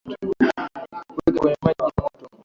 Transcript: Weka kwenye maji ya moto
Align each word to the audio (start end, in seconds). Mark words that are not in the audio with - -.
Weka 1.15 1.39
kwenye 1.39 1.55
maji 1.63 1.81
ya 1.83 1.91
moto 2.01 2.29